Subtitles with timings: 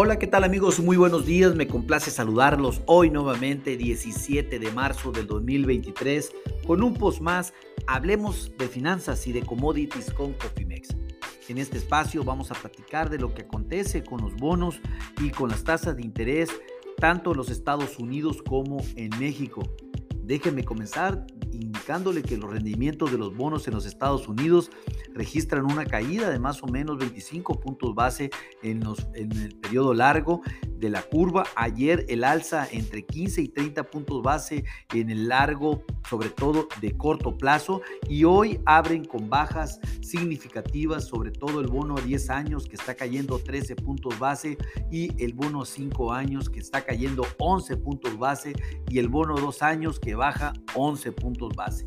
[0.00, 0.78] Hola, ¿qué tal amigos?
[0.78, 6.32] Muy buenos días, me complace saludarlos hoy nuevamente, 17 de marzo del 2023,
[6.68, 7.52] con un post más,
[7.88, 10.90] hablemos de finanzas y de commodities con Cofimex.
[11.48, 14.80] En este espacio vamos a platicar de lo que acontece con los bonos
[15.20, 16.50] y con las tasas de interés,
[16.98, 19.62] tanto en los Estados Unidos como en México.
[20.22, 21.26] Déjenme comenzar
[22.22, 24.70] que los rendimientos de los bonos en los Estados Unidos
[25.14, 28.28] registran una caída de más o menos 25 puntos base
[28.62, 30.42] en, los, en el periodo largo
[30.78, 31.44] de la curva.
[31.56, 36.96] Ayer el alza entre 15 y 30 puntos base en el largo, sobre todo de
[36.96, 42.66] corto plazo, y hoy abren con bajas significativas, sobre todo el bono a 10 años
[42.66, 44.56] que está cayendo 13 puntos base
[44.90, 48.52] y el bono a 5 años que está cayendo 11 puntos base
[48.88, 51.84] y el bono a 2 años que baja 11 puntos base.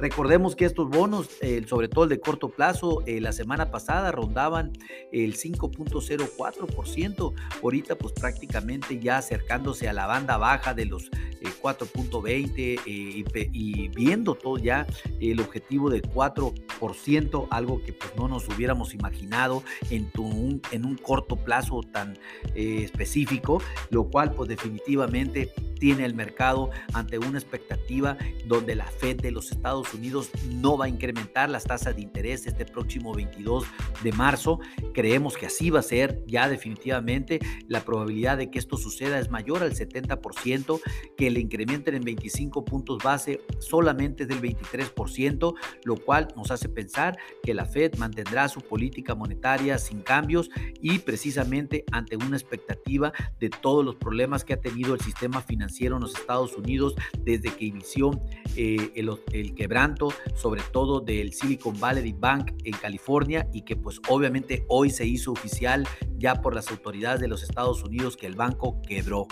[0.00, 1.28] Recordemos que estos bonos,
[1.66, 4.72] sobre todo el de corto plazo, eh, la semana pasada rondaban
[5.12, 12.78] el 5.04%, ahorita pues prácticamente ya acercándose a la banda baja de los 4.20 eh,
[12.86, 14.86] eh, y, viendo todo ya
[15.20, 20.96] el objetivo de 4%, algo que pues no nos hubiéramos imaginado en, un, en un
[20.96, 22.18] corto plazo tan
[22.54, 29.32] específico, lo cual pues definitivamente tiene el mercado ante una expectativa donde la Fed de
[29.32, 33.64] los Estados Unidos no va a incrementar las tasas de interés este próximo 22
[34.04, 34.60] de marzo.
[34.92, 37.40] Creemos que así va a ser ya definitivamente.
[37.66, 40.80] La probabilidad de que esto suceda es mayor al 70%,
[41.16, 46.68] que le incrementen en 25 puntos base solamente es del 23%, lo cual nos hace
[46.68, 50.50] pensar que la Fed mantendrá su política monetaria sin cambios
[50.82, 55.69] y precisamente ante una expectativa de todos los problemas que ha tenido el sistema financiero
[56.00, 58.22] los Estados Unidos desde que inició
[58.56, 64.64] eh, el, quebranto, sobre todo del Silicon Valley Bank en California y que pues obviamente
[64.68, 65.86] hoy se hizo oficial
[66.18, 69.26] ya por las autoridades de los Estados Unidos que el banco quebró.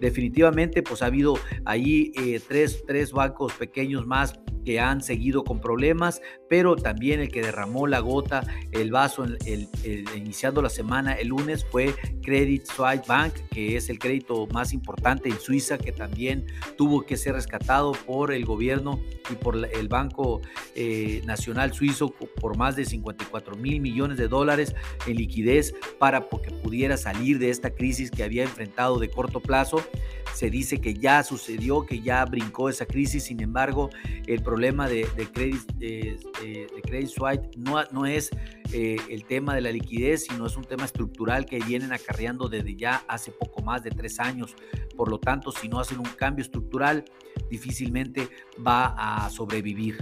[0.00, 5.60] Definitivamente pues ha habido ahí eh, tres, tres bancos pequeños más que han seguido con
[5.60, 8.42] problemas, pero también el que derramó la gota,
[8.72, 9.68] el vaso, el,
[10.16, 15.28] iniciando la semana el lunes fue Credit Suisse Bank, que es el crédito más importante
[15.28, 20.40] en Suiza, que también tuvo que ser rescatado por el gobierno y por el Banco
[20.74, 24.74] eh, Nacional Suizo por más de 54 mil millones de dólares
[25.06, 29.82] en liquidez para que pudiera salir de esta crisis que había enfrentado de corto plazo.
[30.34, 33.90] Se dice que ya sucedió, que ya brincó esa crisis, sin embargo,
[34.26, 36.18] el problema de, Credit, de,
[37.56, 38.30] no, no es
[38.72, 42.74] eh, el tema de la liquidez, sino es un tema estructural que vienen acarreando desde
[42.74, 44.56] ya hace poco más de tres años.
[44.96, 47.04] Por lo tanto, si no hacen un cambio estructural,
[47.48, 48.28] difícilmente
[48.66, 49.98] va a sobrevivir.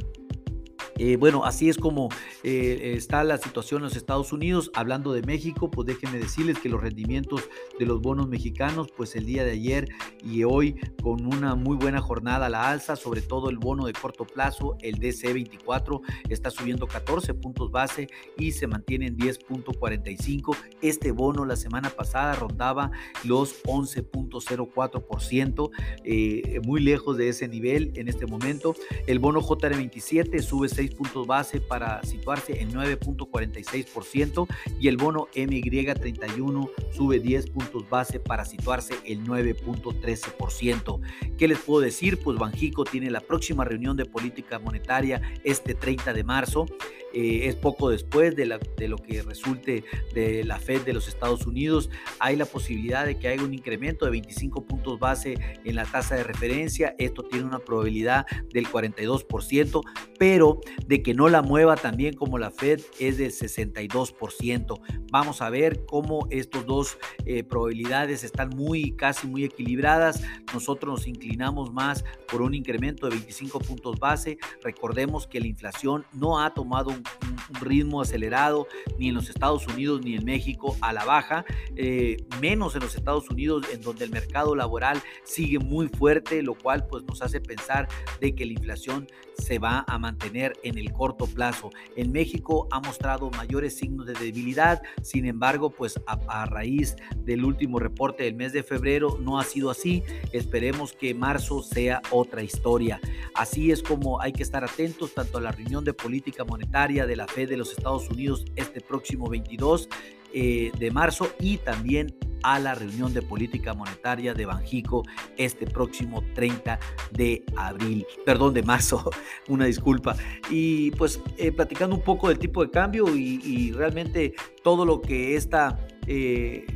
[1.04, 2.10] Eh, bueno, así es como
[2.44, 4.70] eh, está la situación en los Estados Unidos.
[4.72, 7.42] Hablando de México, pues déjenme decirles que los rendimientos
[7.76, 9.88] de los bonos mexicanos, pues el día de ayer
[10.24, 13.94] y hoy con una muy buena jornada a la alza, sobre todo el bono de
[13.94, 18.06] corto plazo, el DC24, está subiendo 14 puntos base
[18.38, 20.56] y se mantiene en 10.45.
[20.82, 22.92] Este bono la semana pasada rondaba
[23.24, 25.70] los 11.04%,
[26.04, 28.76] eh, muy lejos de ese nivel en este momento.
[29.08, 34.46] El bono JR27 sube 6 puntos base para situarse en 9.46%
[34.80, 41.00] y el bono MY31 sube 10 puntos base para situarse en 9.13%.
[41.36, 42.18] ¿Qué les puedo decir?
[42.22, 46.66] Pues Banjico tiene la próxima reunión de política monetaria este 30 de marzo.
[47.12, 49.84] Eh, es poco después de, lo que resulte
[50.14, 51.90] de la Fed de los Estados Unidos.
[52.18, 55.34] Hay la posibilidad de que haya un incremento de 25 puntos base
[55.64, 56.94] en la tasa de referencia.
[56.98, 59.82] Esto tiene una probabilidad del 42%,
[60.18, 64.80] pero de que no la mueva también como la Fed es del 62%.
[65.10, 70.22] Vamos a ver cómo estos dos eh, probabilidades están muy, casi muy equilibradas.
[70.52, 74.38] Nosotros nos inclinamos más por un incremento de 25 puntos base.
[74.62, 78.66] Recordemos que la inflación no ha tomado un, and ritmo acelerado
[78.98, 81.44] ni en los Estados Unidos ni en México a la baja,
[81.76, 86.54] eh, menos en los Estados Unidos en donde el mercado laboral sigue muy fuerte, lo
[86.54, 87.88] cual pues nos hace pensar
[88.20, 89.06] de que la inflación
[89.38, 91.70] se va a mantener en el corto plazo.
[91.96, 97.78] En México ha mostrado mayores signos de debilidad, sin embargo, pues a, raíz del último
[97.78, 100.02] reporte del mes de febrero no ha sido así.
[100.32, 103.00] Esperemos que marzo sea otra historia.
[103.34, 107.16] Así es como hay que estar atentos tanto a la reunión de política monetaria de
[107.16, 109.88] la Fed de los Estados Unidos este próximo 22
[110.34, 115.04] eh, de marzo y también a la reunión de política monetaria de Banjico
[115.36, 116.78] este próximo 30
[117.12, 119.10] de abril, perdón, de marzo,
[119.48, 120.16] una disculpa.
[120.50, 125.36] Y pues eh, platicando un poco del tipo de cambio y, realmente todo lo que
[125.36, 125.78] esta...
[126.06, 126.66] Eh,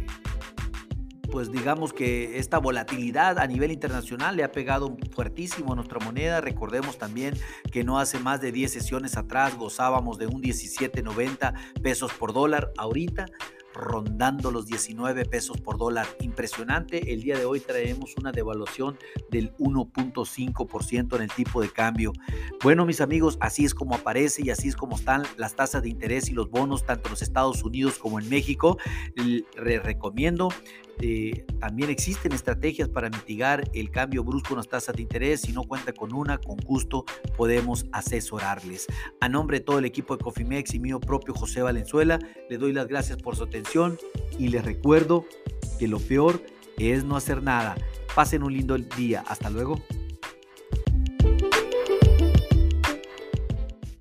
[1.31, 6.41] pues digamos que esta volatilidad a nivel internacional le ha pegado fuertísimo a nuestra moneda.
[6.41, 7.35] Recordemos también
[7.71, 12.73] que no hace más de 10 sesiones atrás gozábamos de un 17.90 pesos por dólar.
[12.77, 13.27] Ahorita
[13.77, 16.07] rondando los 19 pesos por dólar.
[16.21, 17.13] Impresionante.
[17.13, 18.99] El día de hoy traemos una devaluación
[19.31, 22.13] del 1.5% en el tipo de cambio.
[22.63, 25.91] Bueno, mis amigos, así es como aparece y así es como están las tasas de
[25.91, 28.79] interés y los bonos, tanto en los Estados Unidos como en México.
[29.15, 30.49] Les recomiendo
[31.01, 35.43] eh, también existen estrategias para mitigar el cambio brusco en las tasas de interés.
[35.43, 37.05] Si no cuenta con una, con gusto
[37.37, 38.87] podemos asesorarles.
[39.21, 42.73] A nombre de todo el equipo de Cofimex y mío propio José Valenzuela, le doy
[42.73, 43.99] las gracias por su atención
[44.39, 45.27] y les recuerdo
[45.79, 46.43] que lo peor
[46.79, 47.77] es no hacer nada.
[48.15, 49.25] Pasen un lindo día.
[49.27, 49.81] Hasta luego.